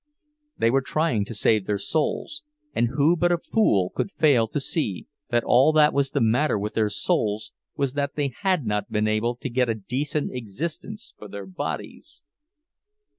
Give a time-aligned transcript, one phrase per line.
[0.57, 5.05] They were trying to save their souls—and who but a fool could fail to see
[5.29, 9.07] that all that was the matter with their souls was that they had not been
[9.07, 12.23] able to get a decent existence for their bodies?